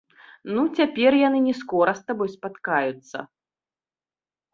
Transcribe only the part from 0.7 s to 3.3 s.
цяпер яны не скора з сабой спаткаюцца.